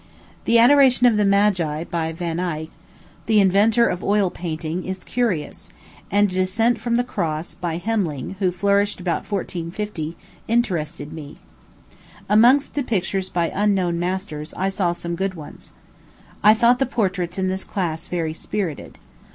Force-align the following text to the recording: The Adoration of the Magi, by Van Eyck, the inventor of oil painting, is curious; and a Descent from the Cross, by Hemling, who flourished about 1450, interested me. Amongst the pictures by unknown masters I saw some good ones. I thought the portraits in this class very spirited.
The 0.45 0.57
Adoration 0.57 1.05
of 1.05 1.15
the 1.15 1.25
Magi, 1.25 1.83
by 1.83 2.11
Van 2.11 2.39
Eyck, 2.39 2.71
the 3.27 3.39
inventor 3.39 3.85
of 3.85 4.03
oil 4.03 4.31
painting, 4.31 4.83
is 4.83 5.03
curious; 5.03 5.69
and 6.09 6.27
a 6.27 6.33
Descent 6.33 6.79
from 6.79 6.97
the 6.97 7.03
Cross, 7.03 7.53
by 7.61 7.77
Hemling, 7.77 8.35
who 8.39 8.49
flourished 8.51 8.99
about 8.99 9.31
1450, 9.31 10.17
interested 10.47 11.13
me. 11.13 11.37
Amongst 12.27 12.73
the 12.73 12.81
pictures 12.81 13.29
by 13.29 13.51
unknown 13.53 13.99
masters 13.99 14.55
I 14.57 14.69
saw 14.69 14.91
some 14.93 15.13
good 15.15 15.35
ones. 15.35 15.71
I 16.43 16.55
thought 16.55 16.79
the 16.79 16.87
portraits 16.87 17.37
in 17.37 17.47
this 17.47 17.63
class 17.63 18.07
very 18.07 18.33
spirited. 18.33 18.97